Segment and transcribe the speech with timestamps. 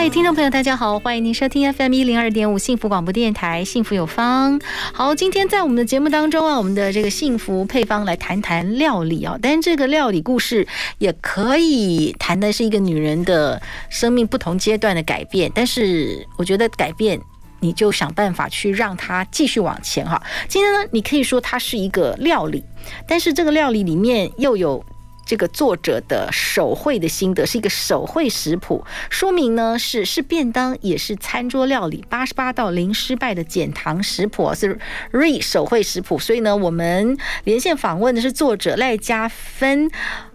[0.00, 4.60] 嗨，听众朋友，大家好，欢迎您收听 FM 一零二点五幸福广播电台，幸福有方。
[4.92, 15.50] 好，今天在我们的节目当中啊，我们的这个幸福配方来谈谈料理啊，但这个料理故事也可以谈的是一个女人的生命不同阶段的改变。
[15.52, 17.20] 但是我觉得改变，
[17.58, 20.22] 你就想办法去让它继续往前哈。
[20.46, 22.62] 今天呢，你可以说它是一个料理，
[23.08, 24.80] 但是这个料理里面又有。
[25.28, 34.78] 这个作者的手绘的心得是一个手绘食谱，说明呢是是便当也是餐桌料理，八十八道零失败的减糖食谱是
[35.12, 39.90] Re 手绘食谱，所以呢我们连线访问的是作者赖嘉芬。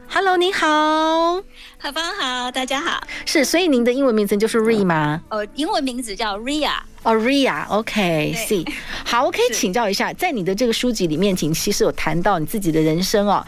[0.07, 1.41] Hello，你好，
[1.79, 3.01] 何芳好，大家好。
[3.25, 5.23] 是，所以您的英文名字就是 Re 吗？
[5.31, 6.75] 哦，英文名字叫 Ria。
[7.01, 8.71] 哦，Ria，OK，See，
[9.03, 13.43] 好，我可以请教一下，在你的这个书籍里面，请其实有谈到你自己的人生哦。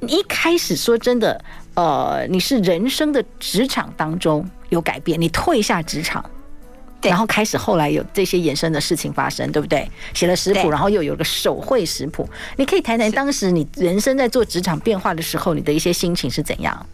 [0.00, 1.40] 你一开始说真的，
[1.74, 6.24] 呃，你是人生的职场当中有改变，你退下职场，
[7.02, 9.90] 然后开始后来有这些衍生的事情发生，对不对？
[10.14, 16.86] 写了食谱，然后又有个手绘食谱，你可以谈谈当时你人生在做职场变化的时候，你的一些心情是怎样？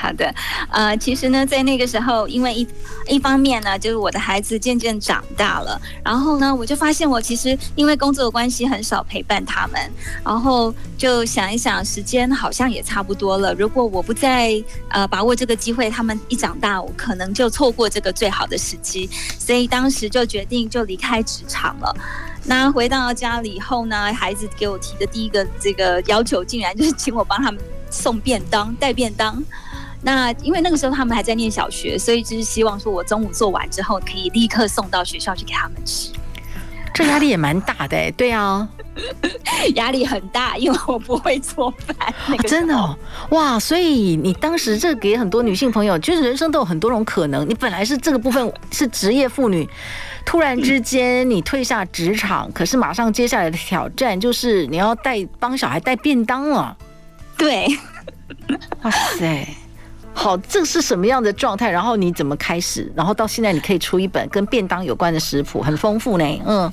[0.00, 0.32] 好的，
[0.70, 2.66] 呃，其实呢，在那个时候，因为一
[3.08, 9.90] 一方面呢，就是我的孩子渐渐长大了，然后呢，我就发现我其实因为工作的关系很少陪伴他们，
[10.24, 13.52] 然后就想一想，时间好像也差不多了。
[13.54, 21.92] 如果我不再呃把握这个机会，他们一长大，我可能就错过这个最好的时机，所以当时就决定就离开职场了。
[22.44, 27.60] 那回到家里以后呢，孩子给我提的第一个这个要求，竟然就是请我帮他们
[27.90, 29.42] 送便当、带便当。
[30.02, 36.10] 那因为那个时候他们还在念小学，所以就是希望说我中午做完之后可以立刻送到学校去给他们吃。
[36.94, 38.68] 这压力也蛮大的哎，对啊，
[39.76, 42.12] 压力很大，因为我不会做饭。
[42.26, 42.96] 那个真的哦，
[43.30, 43.56] 哇！
[43.56, 47.48] 所以你当时这给很多女性朋友，就是人生都有很多种可能。
[47.48, 49.68] 你本来是这个部分是职业妇女，
[50.24, 56.76] 突然之间你退下职场，可是马上接下来的挑战就是你要带帮小孩带便当了。
[57.36, 57.68] 对，
[58.82, 59.46] 哇塞！
[60.20, 61.70] 好，这是什么样的状态？
[61.70, 62.92] 然后你怎么开始？
[62.96, 66.42] 然后到现在你可以出一本跟便当有关的食谱，很丰富呢。
[66.44, 66.72] 嗯，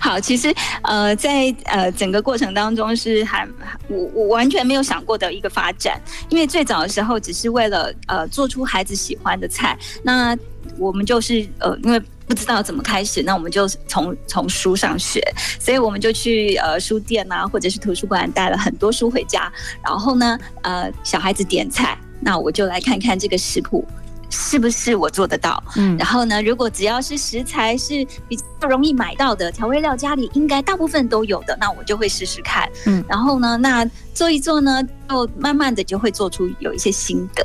[0.00, 0.52] 好，其实
[0.82, 3.46] 呃，在呃整个过程当中是还
[3.86, 10.36] 我我完全没有想过的一个发展，因为最早的时候只是为了呃做出孩子喜欢的菜，那
[10.76, 15.22] 我们就是呃因为不知道怎么开始，那我们就从从书上学，
[15.60, 19.50] 所以我们就去呃书店啊或者是图书馆带了很多书回家，
[19.84, 21.96] 然后呢呃小孩子点菜。
[22.20, 23.86] 那我就来看看这个食谱
[24.30, 25.62] 是不是我做得到。
[25.76, 32.68] 嗯，然后呢，如果只要是食材是比较容易买到的，调味料家里应该大部分都有的，那我就会试试看。
[32.86, 37.42] 嗯，然后呢，那做一做呢，就慢慢的就会做出有一些心得。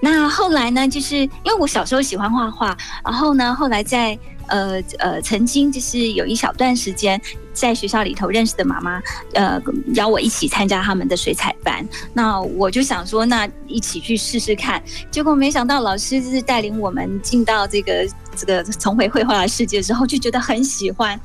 [0.00, 4.18] 那后来呢，就是因为我小时候喜欢画画，然后呢，后来在。
[4.50, 7.20] 呃呃，曾经就是有一小段时间
[7.52, 9.00] 在学校里头认识的妈妈，
[9.34, 9.60] 呃，
[9.94, 11.86] 邀我一起参加他们的水彩班。
[12.12, 14.82] 那我就想说，那一起去试试看。
[15.10, 18.06] 结果没想到老师就是带领我们进到这个
[18.36, 21.18] 这个重回绘画的世界之后，就觉得很喜欢。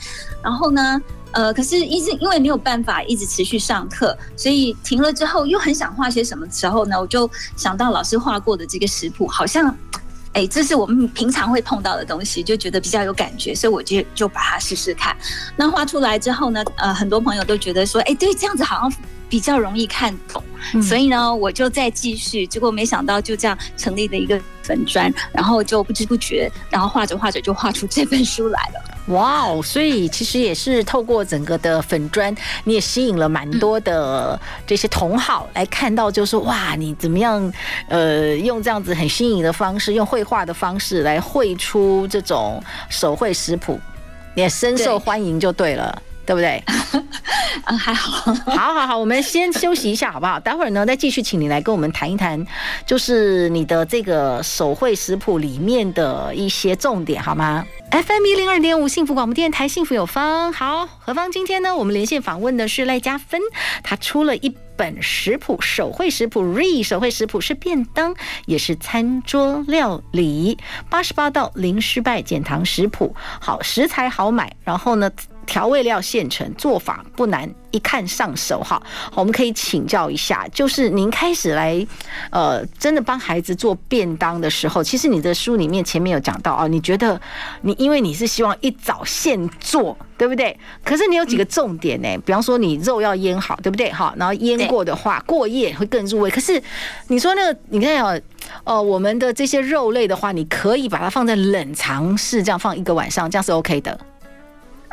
[0.43, 6.99] 然后呢，呃，可是一直因为没有办法一直持续上课，所以停了之后又很想画些什么时候呢？
[6.99, 9.75] 我就想到老师画过的这个食谱，好像。
[10.35, 15.15] 哎，这是我们平常会碰到的东西，就觉得比较有感觉，所以我就就把它试试看。
[15.55, 18.93] 那画出来之后呢，呃，很多朋友都觉得说，哎，对，这样子好像
[19.29, 20.43] 比较容易看懂。
[20.73, 28.81] 嗯、所以呢，我就再继续，结果没想到就这样成立了一个粉砖，然后就不知不觉，然后画着画着就画出这本书来了。
[29.13, 29.61] 哇哦！
[29.61, 37.53] 所以其实也是透过整个的粉砖，你也吸引了蛮多的这些同好来看到，就是说哇，你怎么样？
[37.87, 43.79] 呃，用这样子很新颖的方式，用绘画的方式来绘出这种手绘食谱，
[44.33, 46.01] 也深受欢迎，就对了。
[46.01, 46.63] 对不对？
[47.65, 50.39] 嗯，还好， 好好好，我们先休息一下，好不好？
[50.39, 52.45] 待会儿呢，再继续请你来跟我们谈一谈，
[52.85, 60.51] 就是你的这个手绘食谱里面的一些重点，好吗？FM 一零二点五幸福广播电台，幸福有方。
[60.51, 63.39] 好，何方今天呢，我们连线访问的是赖嘉芬，
[63.83, 68.13] 他出了一本食谱，手绘食谱，Re 手绘食谱是便当，
[68.45, 70.57] 也是餐桌料理，
[70.89, 73.15] 八十八道零失败减糖食谱。
[73.39, 75.09] 好，食材好买，然后呢，
[75.45, 78.81] 调味料现成，做法不难，一看上手哈。
[79.13, 81.85] 我们可以请教一下，就是您开始来，
[82.31, 87.19] 呃，真的帮孩子做便当的时候，其实你的书里面前面有讲到啊，你觉得
[87.61, 90.57] 你因为你是希望一早现做，对不对？
[90.83, 92.17] 可是你有几个重点呢？
[92.25, 93.91] 比方说你肉要腌好，对不对？
[93.91, 96.29] 哈，然后腌过的话，过夜会更入味。
[96.29, 96.61] 可是
[97.07, 98.19] 你说那个，你看啊，
[98.63, 103.99] 呃，我们的这些肉类的话，你可以把它放在冷藏室，这样放一个晚上，这样是 OK 的。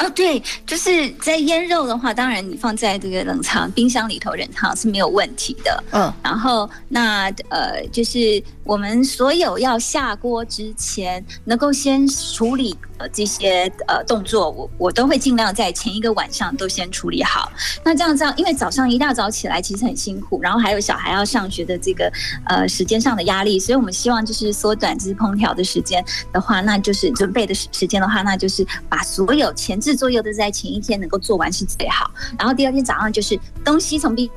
[0.03, 5.85] 哦，对，就是在腌肉的话，当然你放在这个冷藏冰箱里头冷藏是没有问题的。
[5.93, 12.77] 嗯，然后那呃，就是我们所有要下锅之前，能够先处理
[13.11, 17.51] 这些呃动作，我我都会尽量在前一个晚上都先处理好。
[17.85, 22.13] 那这样这样，因为早上一大早起来其实很辛苦，然后还有小孩要上学的这个
[22.47, 34.31] 呃时间上的压力，所以我们希望就是缩短就是烹调的时间的话，那就是准备的时时间的话，那就是把所有前置作业都在前一天能够做完是最好，然后第二天早上就是东西从冰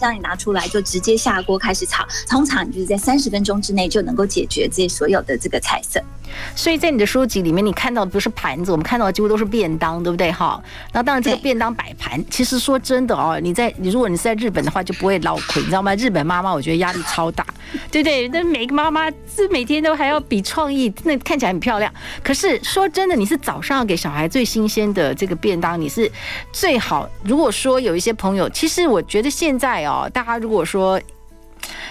[0.00, 6.02] 箱里拿出来，就直接下锅开始炒，通常你就是在三十分钟之内就能够解决这些所有的这个菜色。
[6.54, 10.30] 所以在你的书籍里面，你看到的不是盘子，我们看到的几乎都是便当，对不对？
[10.30, 10.62] 哈，
[10.92, 15.92] 那当然这个便当摆盘，其实说真的哦，你在你如果你是在日本的话，就不会老亏，你知道吗？
[15.96, 17.44] 日本妈妈我觉得压力超大，
[17.90, 18.28] 对不对？
[18.28, 21.92] 那每个妈妈是每天都还要比创意，那看起来很漂亮。
[22.22, 26.10] 可是说真的，你是早上要给小孩最新鲜的这个便当，你是
[26.52, 27.10] 最好。
[27.24, 31.00] 如果说有一些朋友，其实我觉得现在哦，大家如果说。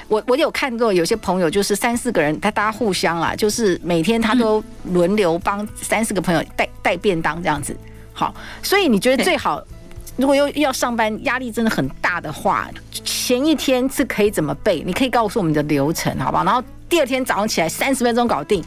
[0.07, 7.77] 我我有看过有些朋友，就是三四个人，他大家互相啊，就是每天他都轮流帮三四个朋友带带便当这样子。
[8.11, 9.63] 好，所以你觉得最好，
[10.17, 14.81] 如果又要上班，压力真的很大的话，前一天是可以怎么备？
[14.83, 16.43] 你可以告诉我们的流程，好不好？
[16.43, 18.63] 然后第二天早上起来三十分钟搞定。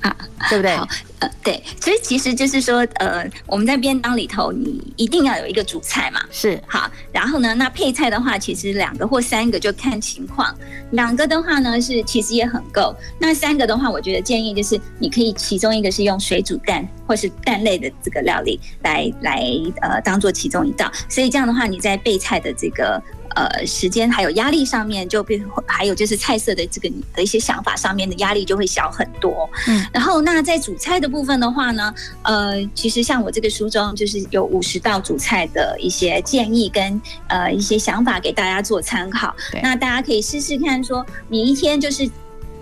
[0.00, 0.16] 啊，
[0.48, 0.76] 对不对？
[0.76, 0.86] 好，
[1.20, 6.90] 呃，对，所以其实就是说，呃，我们在便当里头，你一定要有一个主菜嘛，是好。
[7.12, 10.54] 然后呢，那配菜的话，其实两个或三个就看情况。
[10.92, 12.94] 两个的话呢，是其实也很够。
[13.18, 19.50] 那三个的话，我觉得建议就是你可以其中一个是用水煮蛋或是蛋类的这个料理来来
[19.80, 20.90] 呃当做其中一道。
[21.08, 23.02] 所以这样的话，你在备菜的这个。
[23.36, 29.48] 呃，时间还有压力上面就变，还有就是菜色的这个的一些想法上面的压力就会小很多。
[29.68, 39.34] 嗯，然后那在主菜的部分的话呢，呃，其实像我这个书中就是有五十道主菜的一些建议跟呃一些想法给大家做参考。
[39.62, 42.08] 那大家可以试试看，说你一天就是。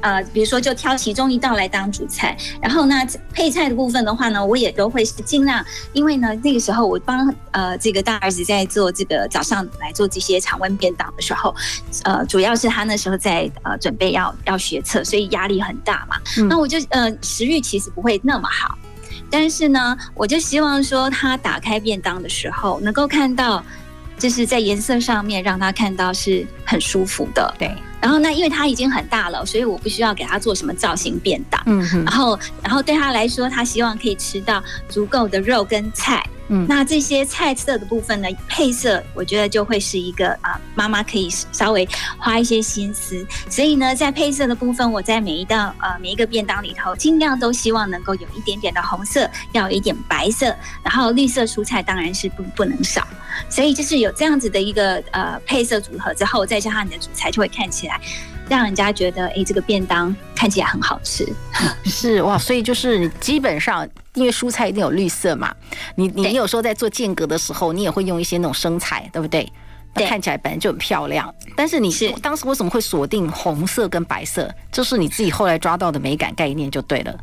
[0.07, 2.95] 呃，比如说就挑其中一道来当主菜，然后呢，
[3.33, 11.53] 配菜的部分的话呢，我也都会是尽量，因为呢，那个时候我帮呃这个大儿子在做这个早上来做这些常温便当的时候，
[12.05, 16.17] 呃，主要是他那时候在呃准备要要学测，所以压力很大嘛。
[16.39, 18.79] 嗯、那我就呃食欲其实不会那么好，
[19.29, 23.61] 但是呢，我就希望说他打开便当的时候能够看到，
[24.17, 27.75] 就是在颜色上面让他看到是很舒服的，对。
[28.07, 31.61] 然后那因为他已经很大了，所以我不需要给他做什么造型变大。
[31.67, 32.05] 嗯哼。
[32.05, 36.25] 然后，然后对他来说，他希望可以吃到足够的肉跟菜。
[36.49, 36.67] 嗯。
[36.69, 41.89] 那这些菜色的部分呢，配色我觉得就会是一个啊，妈妈可以稍微
[42.19, 43.27] 花一些心思。
[43.49, 53.07] 所以呢，在配色的部分，我在每一道呃每一个便当里头，尽量都希望能够有一点点的红色，要有一点白色，然后绿色蔬菜当然是不不能少。
[53.51, 58.01] 所以就是有这样子的一个呃配色组合之后，再加上你的主菜，就会看起来
[58.49, 61.27] 让人家觉得，哎，这个便当看起来很好吃。
[61.85, 65.55] 是哇，所以就是你基本上，因为蔬菜一定有绿色嘛，
[65.97, 69.51] 你你有时候在做间隔的时候，你也会用一些那种生菜，对不对？
[69.95, 71.35] 对，看起来本来就很漂亮。
[71.57, 74.55] 但是你是当时为什么会锁定红色跟白色？
[74.71, 77.19] 这是你自己后来抓到的美感概念就对了。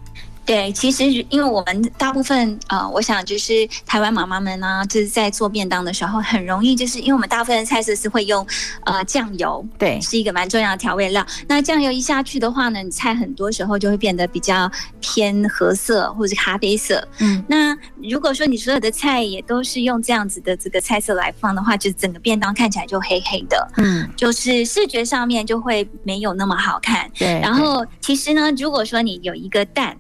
[0.46, 8.46] 对，其实因为我们大部分呃，我想就是台湾妈妈们呢，就是在做便当的时候，很容易就是因为我们大部分的菜色是会用
[8.84, 11.26] 呃酱油，对，是一个蛮重要的调味料。
[11.48, 14.70] 那酱油一下去的话呢，你菜很多时候就会变得比较
[15.00, 17.08] 偏褐色或者咖啡色。
[17.20, 27.10] 嗯，那如果说你所有的菜也都是用这样子的这个菜色来放的话，就整个便当看起来就黑黑的，嗯，就是视觉上面就会没有那么好看。
[27.18, 29.96] 对，然后其实呢，如果说你有一个蛋。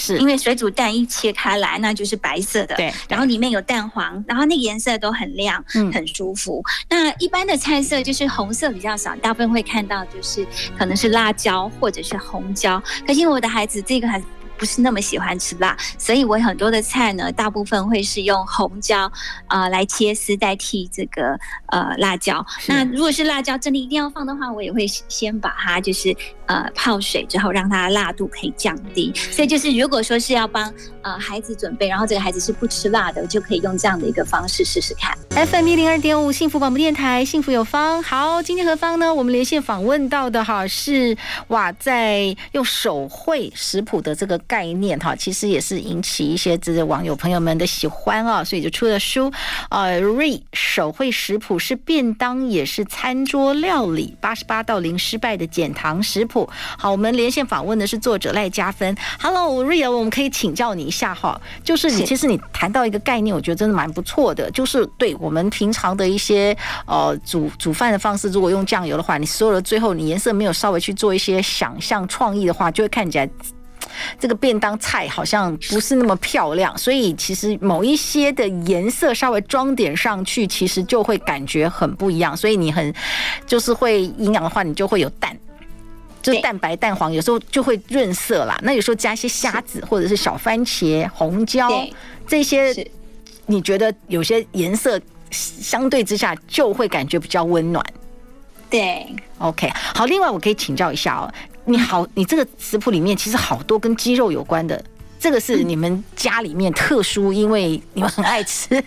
[0.00, 6.62] 是因为水煮蛋一切开来，那就是白色的，对，然后里面有蛋黄，然后那个颜色都很亮，嗯，很舒服。
[6.88, 10.46] 那一般的菜色就是红色比较少，大部分会看到就是
[10.78, 12.82] 可能是辣椒或者是红椒。
[13.06, 14.20] 可是因为我的孩子这个还
[14.60, 19.10] 不是那么喜欢吃辣，所以我很多的菜呢，大部分会是用红椒
[19.46, 21.34] 啊、呃、来切丝代替这个
[21.68, 22.44] 呃辣椒。
[22.66, 26.14] 那如果是辣椒真的一定要放的话，我也会先把它就是
[26.44, 29.10] 呃泡水之后，让它辣度可以降低。
[29.14, 35.16] 所以就是如果说是要帮呃孩子准备，然后这个孩子是不吃辣的，我就可以用这样的一个方式试试看。
[35.30, 38.02] FM 一零二点五幸福广播电台，幸福有方。
[38.02, 39.14] 好，今天何方呢？
[39.14, 41.16] 我们连线访问到的哈是
[41.48, 44.38] 哇，在用手绘食谱的这个。
[44.50, 49.30] 概念哈，其实也是引起一些这些网友朋友们的喜欢啊，所以就出了书。
[49.68, 56.50] 呃，瑞手绘食谱是便当也是餐桌料理，八十八到零失败的减糖食谱。
[56.76, 58.96] 好，我们连线访问的是作者赖嘉芬。
[59.20, 73.30] Hello，瑞儿，我们可以请教你一下哈，就是你其实你谈到一个概念，我觉得真的蛮不错的，就是对我们平常的一些呃煮煮饭的方式，如果用酱油的话，你所有的最后你颜色没有稍微去做一些想象创意的话，就会看起来。
[74.18, 82.36] 这个便当菜好像不是那么漂亮，所以其实某一些的颜色稍微装点上去，其实就会感觉很不一样。
[82.36, 82.94] 所以你很
[83.46, 85.36] 就是会营养的话，你就会有蛋，
[86.22, 88.58] 就是蛋白蛋黄，有时候就会润色啦。
[88.62, 91.68] 那有时候加一些虾子或者是小番茄、红椒
[92.26, 92.74] 这些，
[93.46, 97.84] 你觉得有些颜色相对之下就会感觉比较温暖。
[98.68, 99.06] 对
[99.38, 100.06] ，OK，好。
[100.06, 101.32] 另外，我可以请教一下哦。
[101.70, 104.82] 你好，你这个食谱里面其实好多跟鸡肉有关的，
[105.18, 108.82] 这个是你们家里面特殊，因为你们很爱吃，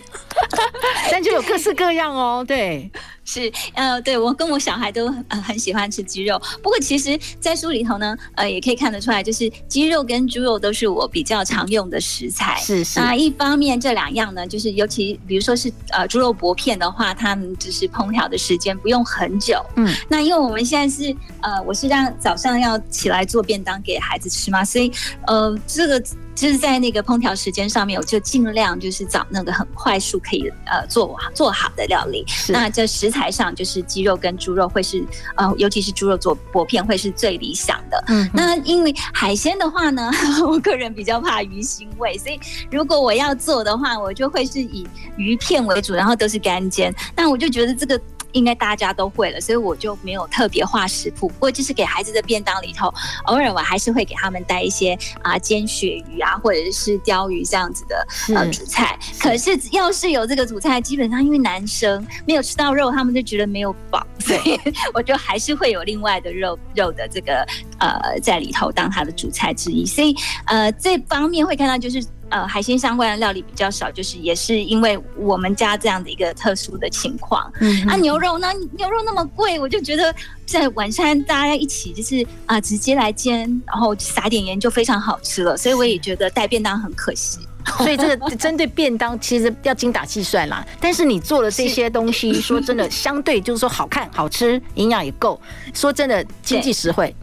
[1.12, 2.92] 但就有各式各样哦，对。
[3.26, 6.42] 是，呃，对我跟我小孩都呃很喜欢吃鸡肉。
[6.62, 12.56] 不过其实，在书里头呢，呃，也可以看得出来，就是鸡肉跟猪肉都是我比较常用的食材。
[12.60, 13.00] 是是。
[13.00, 19.64] 那一方面，这两样呢，就是尤其比如说是呃猪肉薄片的话，它们就是烹调的时间不用很久。
[19.76, 19.94] 嗯。
[20.10, 24.92] 那因为我们现在是呃，我是让早上要起来做便当给孩子吃嘛，所以
[25.28, 26.00] 呃，这个
[26.36, 32.26] 就是在那个烹调时间上面，我就尽量就是找那个很快速可以呃做做好的料理。
[32.50, 35.06] 那这食材上就是鸡肉跟猪肉会是
[35.36, 38.04] 呃，尤其是猪肉做薄片会是最理想的。
[38.08, 40.12] 嗯，那因为海鲜的话呢，
[40.48, 42.40] 我个人比较怕鱼腥味，所以
[42.72, 46.94] 如果我要做的话，我就会是以鱼片为主，然后都是干煎。
[47.16, 48.02] 那我就觉得这个。
[48.34, 51.28] 应该大家都会了，所以我就没有特别画食谱。
[51.28, 52.94] 不过就是给孩子的便当里头，
[53.26, 58.98] 偶尔我还是会给他们带一些啊煎鳕鱼啊，或者是鲷鱼这样子的呃主菜。
[59.20, 64.60] 可是要是有这个主菜，基本上因为男生没有吃到肉，他们就觉得没有饱，所以
[64.94, 67.46] 我就还是会有另外的肉肉的这个
[67.80, 69.86] 呃在里头当他的主菜之一。
[69.86, 72.04] 所以呃这方面会看到就是。
[72.30, 77.52] 呃，海鲜相关的料理比较少，就是也是因为我们家这样的一个特殊的情况。
[77.60, 80.14] 嗯，啊，牛肉呢牛肉那么贵，我就觉得
[80.46, 85.56] 在晚餐大家一起就是啊，直接来煎，然后撒点盐就非常好吃了。
[85.56, 87.40] 所以我也觉得带便当很可惜。
[87.78, 90.66] 所以这个 针对便当其实要精打细算啦。
[90.82, 95.40] 但是你做的这些东西， 说真的，相对就是说好看、好吃，营养也够。
[95.74, 97.16] 说真的，经济实惠。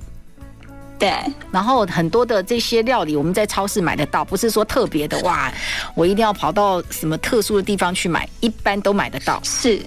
[1.00, 1.11] 对，
[1.50, 5.50] 然后很多的这些料理我们在超市买得到，不是说特别的哇，
[5.95, 9.40] 我一定要跑到什么特殊的地方去买，一般都买得到。
[9.42, 9.80] 是。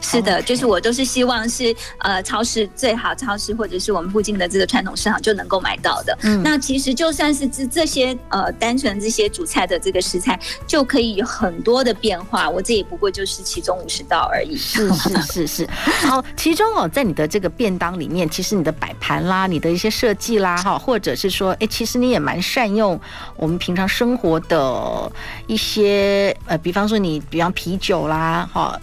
[0.00, 6.16] 是的，就是我都是希望是呃，超市最好超市或者是我们附近的这个传统市场就能够买到的。
[6.22, 12.48] 嗯，那其实就算是这这些呃单纯这些主菜的这个食材，就可以有很多的变化。
[12.48, 14.56] 我这也不过就是其中五十道而已。
[14.56, 15.68] 是是是是。
[16.06, 22.98] 好，其中哦，在你的这个便当里面，其实你的摆盘啦，你的一些设计啦，哈，或者是说，哎，其实你也蛮善用
[23.36, 25.10] 我们平常生活的
[25.46, 28.78] 一些呃，比方说你，比方啤酒啦，哈。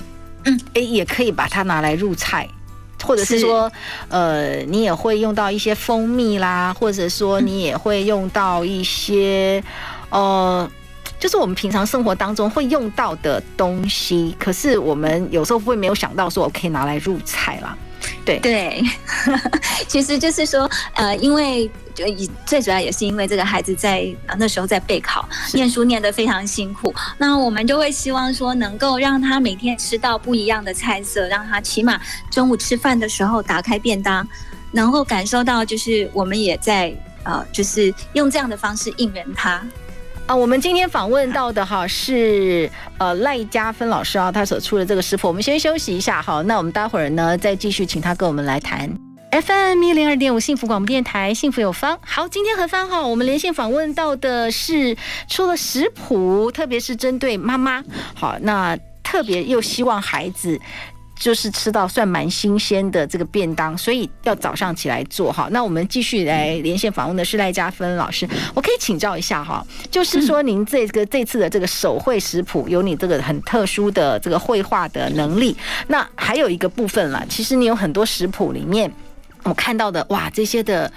[0.46, 2.48] 嗯，哎，也可以把它拿来入菜，
[3.04, 3.76] 或者是说，是
[4.10, 9.64] 呃，你也会用到一些蜂蜜啦，或者说你也会用到一些，
[10.10, 10.70] 呃，
[11.20, 14.36] 就是我们平常生活当中会用到的东西。
[14.40, 17.78] 可是我们有时候会没有想到说，我可以拿来入菜啦。
[18.26, 18.84] 对对，
[19.88, 21.70] 其实就是说，呃，因为。
[21.96, 24.04] 就以最主要也是因为这个孩子在
[24.40, 34.28] 那时候在备考，念书念得非常辛苦，那我们就会希望说能够让他每天吃到不一样的菜色，让他起码中午吃饭的时候打开便当，
[34.72, 36.92] 能够感受到就是我们也在
[37.26, 39.64] 呃，就是用这样的方式应援他。
[40.26, 48.90] 啊，我们今天访问到的哈是呃赖佳芬老师啊，他所出的这个食谱，我们先休息一下哈，那我们待会儿呢再继续请他跟我们来谈。
[49.32, 52.00] FM 一零二点五幸福广播电台，幸福有方。
[52.06, 54.96] 好，今天何芳哈，我们连线访问到的是
[55.28, 57.84] 出了食谱，特别是针对妈妈。
[58.16, 60.58] 好，那特别又希望孩子。
[61.24, 65.48] 就是吃到算蛮新鲜的这个便当，所以要早上起来做哈。
[65.52, 75.56] 那我们继续来连线访问的是赖家芬老师，我可以请教一下哈，就是说您这个这次的这个手绘食谱，有你这个很特殊的这个绘画的能力。
[75.88, 78.92] 那还有一个部分啦，其实你有很多食谱里面，
[79.44, 80.92] 我看到的哇，这些的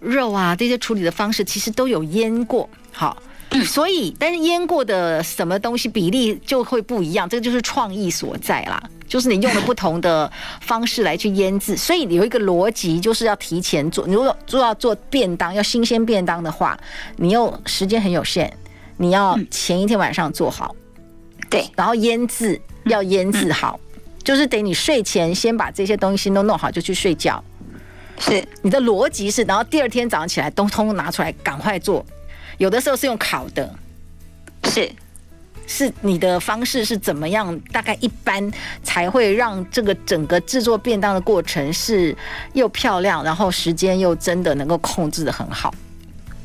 [0.00, 3.22] 肉啊，这些处理的方式其实都有腌过，好。
[3.64, 8.82] 所以，但是腌过的什么东西比例就会不一样，这个就是创意所在啦。
[9.08, 14.06] 就是你用了不同的方式来去腌制，所以有一个逻辑，就是要提前做。
[14.06, 16.78] 你如果做要做便当，要新鲜便当的话，
[17.16, 18.52] 你又时间很有限，
[18.98, 20.76] 你要前一天晚上做好，
[21.48, 23.80] 对，然后腌制要腌制好，
[24.22, 27.42] 就是得你睡前先把这些东西都弄好，就去睡觉。
[28.18, 32.04] 是你的逻辑是，然后第二天早上起来都通通拿出来，赶快做。
[32.58, 33.72] 有的时候是用烤的，
[34.64, 34.90] 是，
[35.66, 37.56] 是你的方式是怎么样？
[37.72, 42.14] 大概一般才会让这个整个制作便当的过程是
[42.54, 45.72] 又漂亮，然后时间又真的能够控制的很好。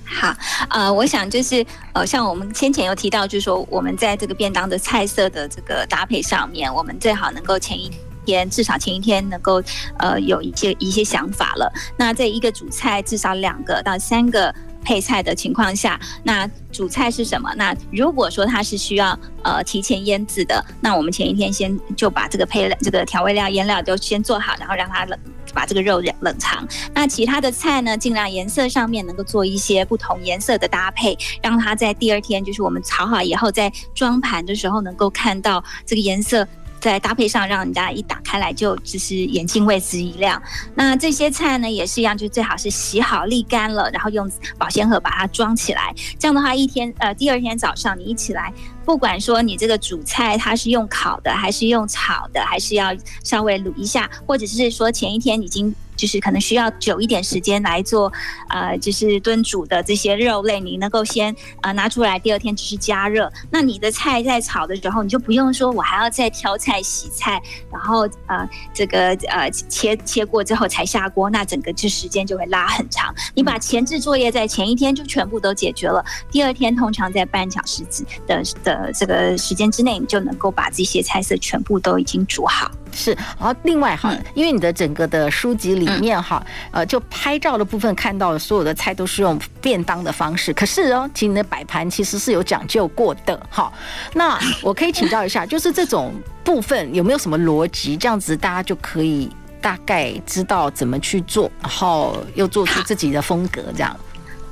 [0.05, 0.32] 好，
[0.70, 7.91] 呃，我想就是呃，像我们先前有提到，就是说我们在这个便当的菜色的这个搭配上面，我们最好能够前一
[8.24, 9.63] 天至少前一天能够
[9.98, 11.74] 呃有一些一些想法了。
[11.98, 14.53] 那这一个主菜至少两个到三个。
[14.84, 17.52] 配菜的情况下，那主菜是什么？
[17.56, 25.18] 那如果说它是需要呃提前腌制的，那我们前一天先就把这个配料、这个调味料、腌料都先做好，然后让它冷，
[25.54, 26.68] 把这个肉冷冷藏。
[26.94, 36.48] 那其他的菜呢，尽量颜色上面能够做一些不同颜色的搭配，让它在第二天就是我们炒好以后，在装盘的时候能够看到这个颜色。
[36.84, 40.42] 在搭配上，让人家一打开来就就是眼睛为之一亮。
[40.75, 45.96] 那这些菜呢，也是一样，就最好是洗好沥干了，然后用保鲜盒把它装起来。
[46.20, 55.74] 这样的话，一天呃，第二天早上你一起来，不管说你这个主菜它是用烤的，还是用炒的，还是要稍微卤一下，或者是说前一天已经。
[55.96, 58.12] 就是可能需要久一点时间来做，
[58.50, 63.32] 呃，就是炖煮的这些肉类，你能够先呃拿出来，第二天只是加热。
[63.50, 73.14] 那你的菜在炒的时候，你就不用说我还要再挑菜、洗菜，然后呃这个呃切切过之后才下锅，那整个就时间就会拉很长。
[73.36, 82.72] 你把前置作业在前一天就全部都解决了，第二天通常在半小时之的的这个时间之内，你就能够把这些菜色全部都已经煮好。
[82.94, 93.72] 是，然后另外哈，因为你的整个的书籍里面哈，呃，就拍照的部分看到的所有的菜都是用便当的方式，可是哦，其实你的摆盘其实是有讲究过的哈。
[94.14, 97.98] 那我可以请教一下， 就是这种部分有没有什么逻辑？
[97.98, 99.29] 这样子大家就可以
[99.60, 103.96] 大概知道怎么去做，然后又做出自己的风格这样。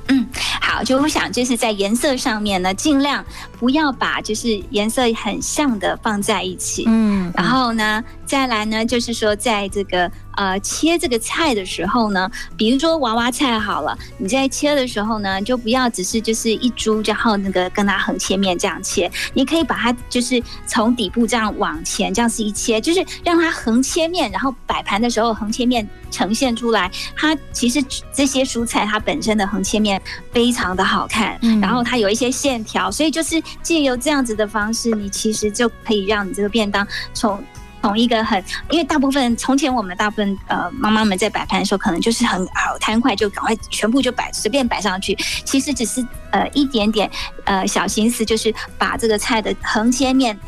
[0.08, 0.26] 嗯，
[0.60, 3.24] 好，就我想就是在颜色上面呢，尽量
[3.58, 6.84] 不要把就是颜色很像的放在一起。
[6.86, 10.10] 嗯，嗯，然后呢，再来呢，就是说在这个。
[10.36, 26.90] 呃，切这个菜的时候呢，比如说娃娃菜好了，你在切的时候呢，就不要只是就是一株，然后那个跟它横切面这样切，你可以把它就是从底部这样往前这样是一切，就是让它横切面，然后摆盘的时候横切面呈现出来。
[27.16, 30.00] 它其实这些蔬菜它本身的横切面
[30.32, 37.42] 非常的好看，然后它有一些线条，所以就是借由这样子的方式，你其实就可以让你这个便当从。
[37.82, 45.14] 从一个很，因为大部分从前我们大部分呃妈妈们在摆盘的时候，可能就是很好贪快，就赶快全部就摆随便摆上去。
[45.44, 47.10] 其实只是呃一点点
[47.44, 50.38] 呃小心思，就是把这个菜的横切面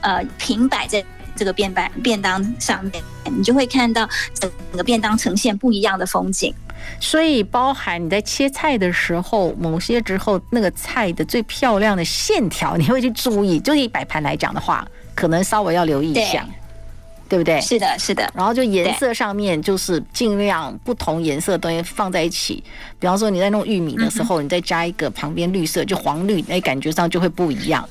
[0.00, 1.02] 呃平摆在
[1.36, 6.52] 这个便摆便当上面，你就会看到整个便当呈现不一样的风景。
[6.98, 13.60] 所以包含你在切菜的时候，某些时候那个菜的最漂亮的线条，你会去注意。
[13.60, 16.44] 就以摆盘来讲的话，可能稍微要留意一下。
[17.30, 17.60] 对不对？
[17.60, 18.28] 是的，是的。
[18.34, 22.62] 然后就颜色上面，就是尽量不同颜色的东西放在一起。
[22.98, 27.88] 比方说你在弄玉米的时候，你再加一个旁边绿色，就黄绿，那感觉上就会不一样。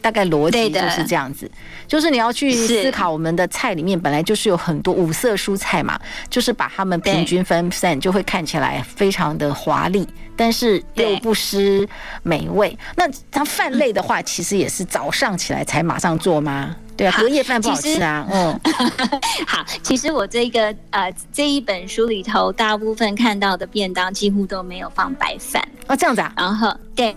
[0.00, 1.50] 大概逻辑就是这样子，
[1.86, 11.86] 就是你要去思考，我们的菜里面本来就是有很多五色蔬菜嘛，就是把它们平均分散，就会看起来非常的华丽，但是又不失
[12.22, 12.74] 美味。
[12.94, 16.74] 那它饭类的话，其实也是早上起来才马上做吗？
[16.96, 18.26] 对啊，隔夜饭不好吃啊。
[18.30, 18.60] 嗯，
[19.46, 26.32] 好，其实我这个呃这一本书里头，大部分看到的便当几乎都没有放白饭哦，这样子啊。
[26.36, 27.14] 然后对。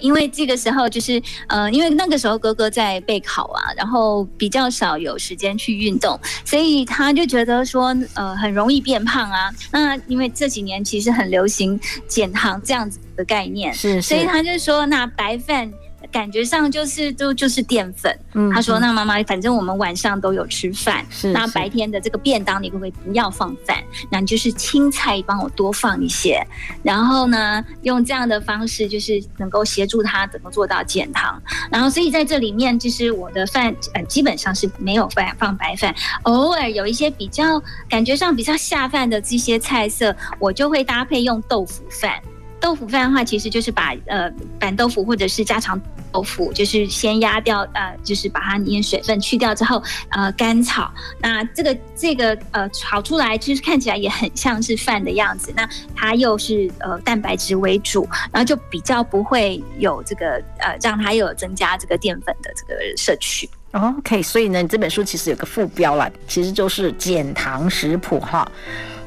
[0.00, 9.50] 因为这个时候就是呃，因为那个时候哥哥在备考啊，然后比较少有时间去运动，所以他就觉得说呃很容易变胖啊。
[9.72, 15.68] 那因为这几年其实很流行减糖这样子的概念，是，是，所以他就说那白饭。
[16.12, 18.16] 感觉上就是都就是淀粉。
[18.34, 23.76] 嗯，他说：“那妈妈，反正我们晚上都有吃饭，是那白天的这个便当，你可不可以不要放饭？
[24.10, 26.40] 那你就是青菜帮我多放一些，
[26.82, 31.40] 然后呢，用这样的方式就是能够协助他怎么做到减糖。
[31.70, 42.20] 然后，所以在这里面，就是我的饭呃基本上是没有饭放白饭，偶尔有一些比较感觉上比较下饭的这些菜色，我就会搭配用豆腐饭。
[42.60, 45.80] 豆腐饭的话，其实就是把呃板豆腐或者是家常。”
[46.12, 50.90] 豆腐就是先压掉，呃，就是把它里面水分去掉之后，呃，干炒。
[51.20, 55.52] 那这个这个呃炒出来，其实看起来也很像是饭的样子。
[55.54, 63.48] 那它又是呃蛋白质为主，然后就比较不会有这个呃让它又有增加这个淀粉的这个摄取。
[63.70, 68.50] OK，所以呢，你这本书其实有个副标啦，其实就是减糖食谱哈。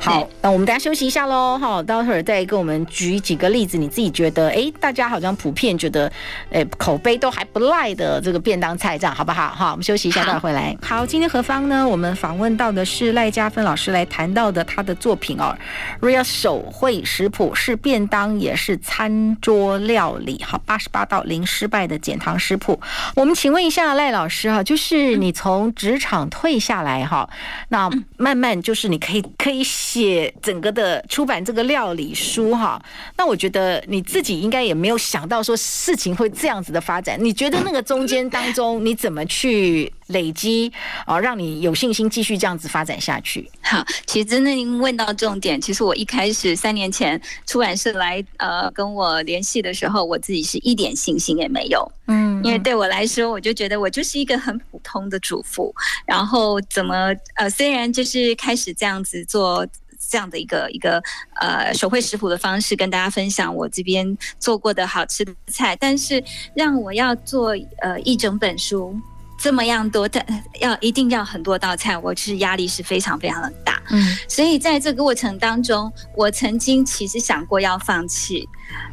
[0.03, 6.11] 好，那我们大家休息一下喽，哈，待会儿再给我们举几个例子，你自己觉得，哎，大家好像普遍觉得，
[6.51, 9.47] 哎，口碑都还不赖的这个便当菜，这样好不好？
[9.55, 10.75] 哈，我们休息一下，待会儿回来。
[10.81, 11.87] 好，今天何方呢？
[11.87, 15.57] 我们访问到的是赖佳芬老师来谈到的他的作品哦
[16.01, 22.77] ，Real 手绘食谱是便当也是餐桌料理，好，八十八道零失败的减糖食谱。
[23.15, 27.29] 我们请问一下赖老师哈，就是你从职场退下来哈，
[27.69, 29.63] 那慢慢就是你可以可以。
[29.93, 32.83] 写整个的出版这个料理书哈，
[33.15, 37.15] 那我觉得你自己应该也没有想到说事情会这样子的发展。
[37.23, 40.71] 你觉得那个中间当中你怎么去累积
[41.05, 43.47] 哦，让你有信心继续这样子发展下去？
[43.61, 45.61] 好，其实真的您问到重点。
[45.61, 51.87] 其实我一开始三年前出版社来呃跟我联系的时候，我自己是一点信心也没有。
[52.07, 55.71] 嗯，因为对我来说，我就觉得我就是一个很普通的主妇，
[56.07, 59.67] 然后怎么呃虽然就是开始这样子做。
[60.09, 61.01] 这样的一个一个
[61.41, 66.23] 呃手绘食谱的方式跟大家分享我这边做过的好吃的菜，但是
[66.55, 68.95] 让我要做呃一整本书
[69.39, 70.25] 这么样多，但
[70.59, 73.81] 要一定要很多道菜，我其实压力是非常非常的大。
[73.89, 78.47] 嗯，所以在这个过程当中，我曾经其实想过要放弃，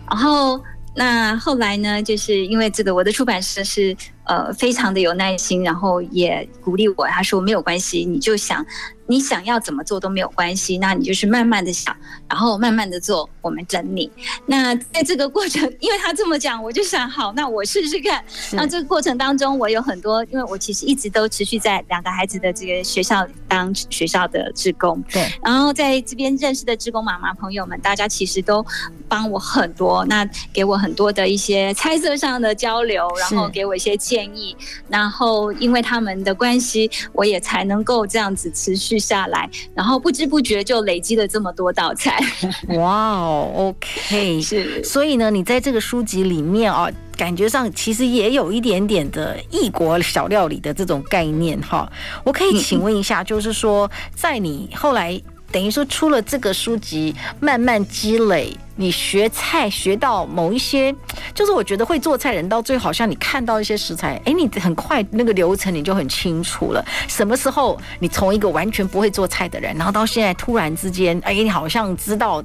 [0.09, 0.61] 然后
[0.97, 8.67] 那后来呢，就是因为这个我的出版社是呃非常的有耐心，然后也鼓励我，他说没有关系，你就想。
[9.11, 11.95] 你想要怎么做都没有关系，那你就是慢慢的想，
[12.29, 14.09] 然后慢慢的做，我们整理。
[14.47, 18.23] 那在这个过程，因为他这么讲，我就想好，那我试试看。
[18.53, 25.03] 那这个过程当中，我有很多，因为我其实一直都持续在两个孩子的这个学校当学校的职工。
[25.11, 25.29] 对。
[25.43, 28.65] 然后在这边认识的职工妈妈朋友们，大家其实都
[29.09, 34.57] 帮我很多，那给我很多的一些猜测上的交流，然后给我一些建议。
[34.89, 39.00] 然后因为他们的关系，我也才能够这样子持续。
[39.01, 42.23] 下来，然后不知不觉就累积了这么多道菜。
[42.77, 44.85] 哇哦，OK， 是。
[44.85, 51.91] 所以呢，你在这个书籍里面啊，感觉上其实也有一点点的异国小料理的这种概念哈。
[52.23, 55.21] 我可以请问一下，就是说，在你后来。
[55.53, 60.95] 等于说出了这个书籍，慢慢积累，你学菜学到某一些，
[61.35, 66.85] 就是我觉得会做菜人到最后好像你看到一些食材，哎，你很快那个流程你就很清楚了。
[67.09, 72.43] 什么时候你从一个完全不会做菜的人，然后到现在突然之间，哎，你好像知道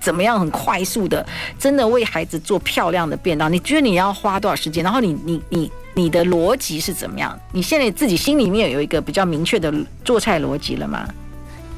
[0.00, 1.26] 怎么样很快速的，
[1.58, 3.52] 真的为孩子做漂亮的便当。
[3.52, 4.84] 你觉得你要花多少时间？
[4.84, 7.36] 然后你你你你的逻辑是怎么样？
[7.52, 11.08] 你现在自己心里面有一个比较明确的做菜逻辑了吗？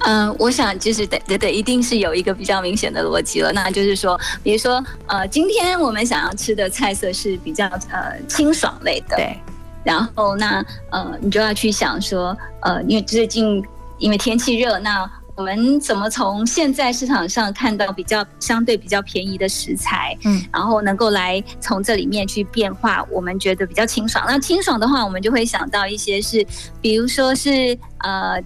[0.07, 3.53] 嗯，我想就是得得得，一定是有一个比较明显的逻辑了。
[3.53, 9.37] 那就是说，比如说，呃，今天我们想要吃的菜色是比较呃清爽类的，对。
[9.83, 13.61] 然后那呃，你就要去想说，呃，因为最近
[13.99, 24.25] 因为天气热，那我们怎么从现在市场上看到比较相对比较便宜的食材，嗯，然后能够来从这里面去变化，我们觉得比较清爽。
[24.29, 26.47] 那清爽的话，我们就会想到一些是，
[26.81, 28.41] 比如说是呃。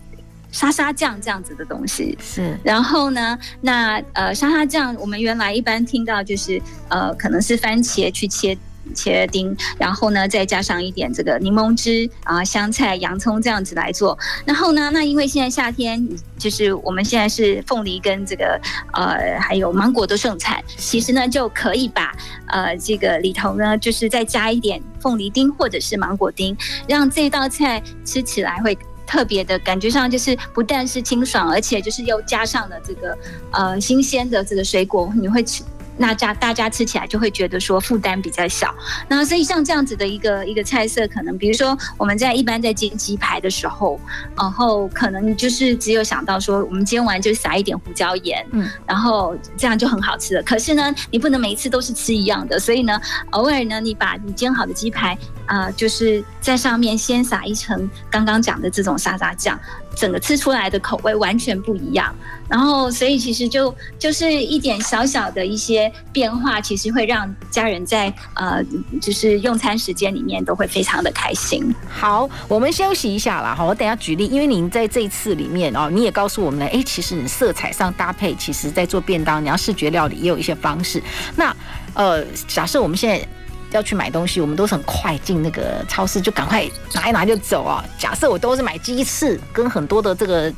[0.52, 8.56] 沙沙酱这样子的东西是，然后呢，那呃沙沙酱我们原来一般听到就是呃可能是番茄去切
[8.94, 16.04] 切丁，然后呢再加上一点这个柠檬汁啊香菜洋葱这样子来做，然后呢那因为现在夏天
[16.36, 18.60] 就是我们现在是凤梨跟这个
[18.92, 22.12] 呃还有芒果都盛产，其实呢就可以把
[22.46, 26.56] 呃这个里头呢就是再加一点凤梨丁或者是芒果丁，
[26.88, 28.76] 让这道菜吃起来会。
[29.10, 33.18] 特别的感觉上就是不但是清爽，而且就是又加上了这个
[33.50, 35.64] 呃新鲜的这个水果，你会吃
[35.96, 38.72] 那家大家吃起来就会觉得说负担比较小。
[39.08, 44.00] 那所以像这样子的一个一个菜色，可能比如说我们在一般在煎鸡排的时候，
[44.38, 50.42] 然后可能就是只有想到说我们煎完就撒一点胡椒盐，嗯，然后这样就很好吃了。
[50.42, 52.98] 可是呢，你不能每一次都是吃一样的，所以呢，
[53.32, 55.18] 偶尔呢，你把你煎好的鸡排
[55.50, 59.58] 啊、就是在上面先撒一层刚刚讲的这种沙沙酱。
[59.96, 62.14] 整个吃出来的口味完全不一样，
[62.48, 68.64] 然后所以其实就就是一点小小的一些变化，其实会让家人在呃
[69.02, 71.74] 就是用餐时间里面都会非常的开心。
[71.88, 73.52] 好，我们休息一下啦。
[73.52, 81.02] 好，我等下举例，因为您在这一次里面哦，你也告诉我们了，哎，其实你色彩上搭配，其实在做便当，你要视觉料理也有一些方式。
[81.34, 81.54] 那
[81.94, 83.28] 呃，假设我们现在。
[83.70, 87.84] 要去买东西，我们都是很快进那个超市，就赶快拿一拿就走啊。
[87.98, 90.52] 假设我都是买鸡翅跟很多的这个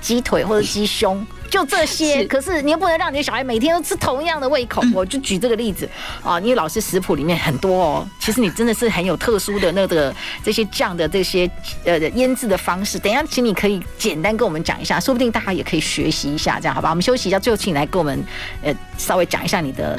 [0.00, 2.24] 鸡腿或者鸡胸，就这些。
[2.26, 4.82] 可是你又不能让你的小孩每天都吃同样的胃口。
[4.92, 5.88] 我就举这个例子
[6.22, 11.50] 啊，因为老师食谱里面很多哦，其实你真的是很有特殊的那个这些酱的这些
[11.84, 12.98] 呃腌制的方式。
[12.98, 16.90] 等一下，请你可以简单跟我们讲一下，说不定大家也可以学习一下，这样好吧？
[16.90, 18.22] 我们休息一下，最后请你来跟我们
[18.62, 19.96] 呃稍微讲一下你的。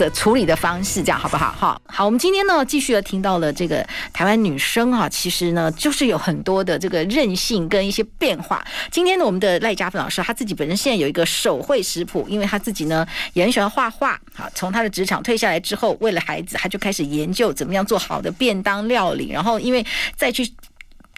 [0.00, 1.52] 的处理的方式，这样好不好？
[1.52, 8.64] 好，好，我们今天呢，继续的听到了这个台湾女生啊，其实呢，就是有很多的这个韧性跟一些变化。
[8.90, 14.18] 今天呢，我们的赖家芬老师，他自己本身现在有一个手绘食谱，因为他自己呢也很喜欢画画。
[14.34, 19.84] 好，从他的职场退下来之后，为了孩子，他就开始研究怎么样做好的便当料理，然后因为
[20.16, 20.50] 再去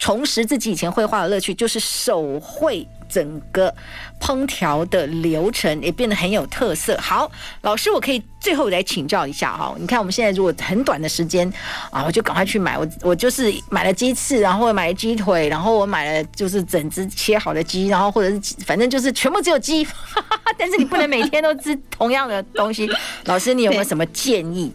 [0.03, 2.85] 重拾自己以前绘画的乐趣，就是手绘。
[3.09, 3.71] 整个
[4.19, 6.97] 烹调的流程也变得很有特色。
[6.97, 9.75] 好，老师，我可以最后来请教一下哈。
[9.79, 11.47] 你看，我们现在如果很短的时间
[11.91, 12.79] 啊，我就赶快去买。
[12.79, 19.87] 我我就是买了鸡翅，然后买了鸡腿，然后我买了就是整只切好的鸡，然后或者是反正就是全部只有鸡。
[20.57, 22.91] 但是你不能每天都吃同样的东西。
[23.27, 24.73] 老师，你有没有什么建议？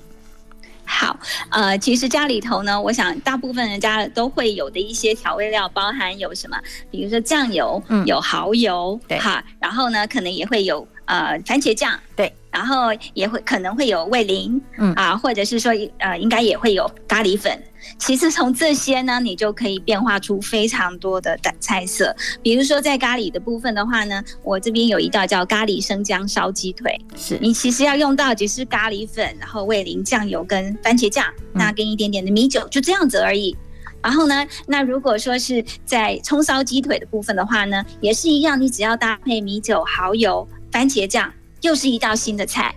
[0.97, 1.19] 好，
[1.51, 6.57] 呃，其实家里头呢，我想大部分人家都会有的一些调味料，包含有什么，
[6.89, 12.33] 比如说酱油，嗯，有蚝油，对，哈，然后呢，可能也会有呃番茄酱，对。
[12.49, 17.55] 然后也会可能会有味淋，嗯啊，或者是说呃，应该也会有咖喱粉。
[17.97, 22.15] 其实从这些呢，你就可以变化出非常多的菜色。
[22.41, 26.99] 比如说在咖喱的部分的话呢，我这边有一道叫咖喱生姜烧鸡腿。
[27.15, 33.55] 是你其实要用到只是咖喱粉，然后味淋、酱油跟番茄酱，那跟一点点的米酒，就这样子而已。
[34.01, 41.31] 然后呢，那如果说是在葱烧鸡腿的部分的话呢，也是一样，你只要搭配米酒、蚝油、番茄酱。
[41.62, 42.73] 又是一道新的菜，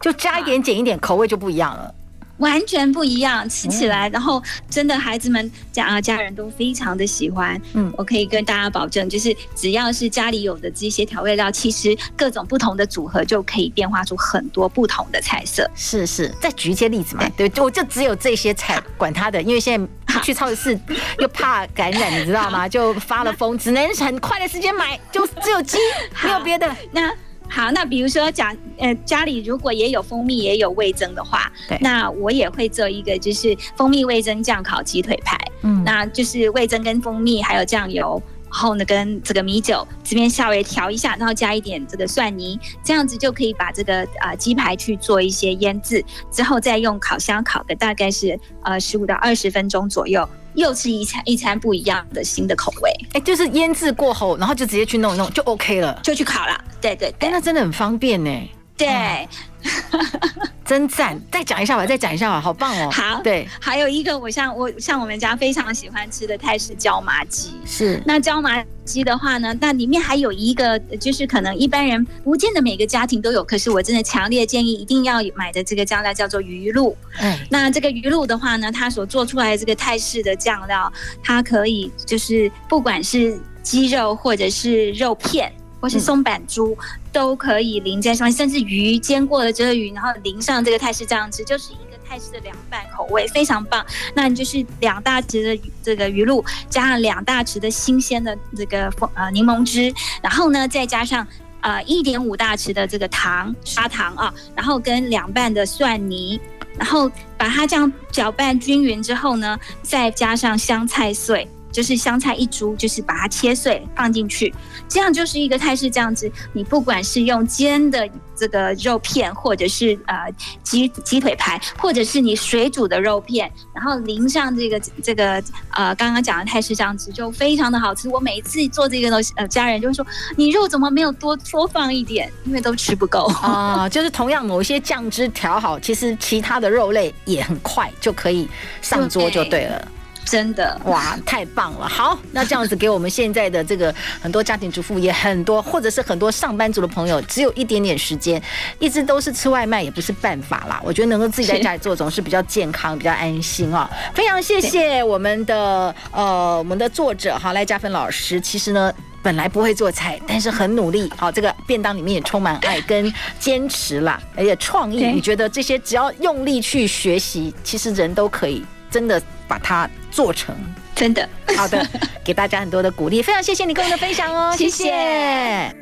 [0.00, 1.94] 就加一点减一点，口味就不一样了，
[2.38, 7.60] 完全不一样，吃起来，然后真的孩子们家啊家人都非常的喜欢。
[7.74, 15.68] 嗯，我可以跟大家保证，就是只要是家里有的这些调味料，其实各种不同的组合就可以变化出很多不同的菜色。
[15.74, 17.28] 是是，再举一些例子嘛？
[17.36, 20.78] 对，我就只有这些菜，管他的，因为现在去超市
[21.18, 22.68] 又怕感染， 你知道吗？
[22.68, 25.78] 就发了疯，只能很快的时间买，就只有鸡，
[26.22, 26.74] 没有别的。
[26.92, 27.12] 那
[27.48, 35.38] 好，那比如说讲，呃，家里如果也有蜂蜜，也有味增的话，对，那我也会做一个，就是蜂蜜味增酱烤鸡腿排。
[35.62, 50.28] 嗯，那就是味增跟蜂蜜还有酱油，然后呢跟这个米酒这边稍微调一下，然后加一点这个蒜泥，这样子就可以把这个啊鸡排去做一些腌制，之后再用烤箱烤个大概是呃十五到二十分钟左右。
[50.56, 56.64] 又是一餐一餐不一样的新的口味，哎，就是腌制过后，然后就直接去弄一弄就 OK 了，就去烤了。
[56.80, 58.30] 对对对，那真的很方便呢。
[58.76, 59.28] 对。
[60.64, 61.20] 真赞！
[61.30, 62.88] 再讲一下吧，再讲一下吧，好棒哦。
[62.90, 67.52] 好，对，还有一个，我像我像我们家非常喜欢吃的泰式椒麻鸡。
[67.64, 76.96] 是，那椒麻鸡的话呢，那里面还有一个，就是可能一般人不见得每个家庭都有，可是我真的强烈建议一定要买的这个酱料叫做鱼露。
[77.18, 80.92] 嗯，那这个鱼露的话呢，它所做出来的这个泰式的酱料，
[81.24, 85.52] 它可以就是不管是鸡肉或者是肉片。
[85.80, 93.84] 或是松板猪、嗯、都可以淋在上面，甚至鱼煎过了这个鱼，然后淋上这个泰式酱汁，就是一个泰式的凉拌口味，非常棒。
[94.14, 101.26] 那你就是两大匙的这个鱼露，加上两大匙的新鲜的这个呃柠檬汁，然后呢再加上
[101.60, 106.40] 呃一点五大匙的这个糖砂糖啊，然后跟两瓣的蒜泥，
[106.78, 111.46] 然后把它这样搅拌均匀之后呢，再加上香菜碎。
[111.76, 114.54] 就是香菜一株，就是把它切碎放进去，
[114.88, 116.32] 这样就是一个泰式酱汁。
[116.54, 120.16] 你不管是用煎的这个肉片，或者是呃
[120.62, 125.34] 鸡鸡腿排，或者是你水煮的肉片，然后淋上这个这个
[125.68, 128.08] 呃刚刚讲的泰式酱汁，就非常的好吃。
[128.08, 132.32] 我每一次做这个东西，呃家人就会说，你肉怎么没有多多放一点？
[132.46, 133.88] 因为都吃不够啊、呃。
[133.92, 138.48] 就是同样某一些酱汁调好，其实其他的肉类也很快就可以
[138.80, 139.88] 上桌就对了。
[140.26, 141.88] 真的哇，太棒了！
[141.88, 148.42] 好，那这样子给我们现在的这个很多家庭主妇也很多，或者是很多上班族的朋友，只有一点点时间，
[148.80, 150.80] 一直都是吃外卖也不是办法啦。
[150.84, 153.88] 我觉得能够自己在家里做，总是比较健康、比较安心啊。
[154.14, 158.40] 非常谢谢我们的呃我们的作者哈赖嘉芬老师。
[158.40, 161.08] 其实呢，本来不会做菜，但是很努力。
[161.16, 165.06] 好，这个便当里面也充满爱跟坚持啦，而且创意。
[165.06, 169.88] 你觉得这些只要用力去学习，其实人都可以真的把它。
[170.08, 170.56] 做成
[170.94, 171.28] 真的
[171.58, 171.86] 好的，
[172.24, 174.84] 给大家很多的鼓励，非常谢谢你跟我们的分享哦，谢谢。
[174.84, 175.76] 谢谢。